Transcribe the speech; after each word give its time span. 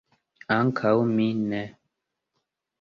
Ankaŭ 0.55 0.95
mi 1.11 1.29
ne. 1.53 1.63